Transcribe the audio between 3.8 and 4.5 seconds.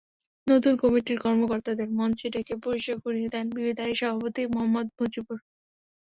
সভাপতি